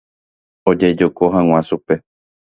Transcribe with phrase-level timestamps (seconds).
[0.71, 1.95] Ojejoko hag̃ua chupe.